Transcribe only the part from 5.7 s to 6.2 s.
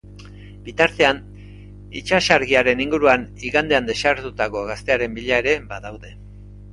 badaude.